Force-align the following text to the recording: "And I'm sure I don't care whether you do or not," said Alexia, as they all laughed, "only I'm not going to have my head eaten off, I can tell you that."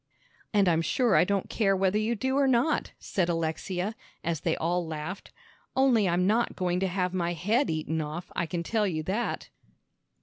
"And 0.51 0.67
I'm 0.67 0.81
sure 0.81 1.15
I 1.15 1.23
don't 1.23 1.47
care 1.47 1.75
whether 1.75 1.99
you 1.99 2.15
do 2.15 2.35
or 2.35 2.47
not," 2.47 2.91
said 2.97 3.29
Alexia, 3.29 3.93
as 4.23 4.39
they 4.39 4.55
all 4.55 4.87
laughed, 4.87 5.31
"only 5.75 6.09
I'm 6.09 6.25
not 6.25 6.55
going 6.55 6.79
to 6.79 6.87
have 6.87 7.13
my 7.13 7.33
head 7.33 7.69
eaten 7.69 8.01
off, 8.01 8.31
I 8.35 8.47
can 8.47 8.63
tell 8.63 8.87
you 8.87 9.03
that." 9.03 9.49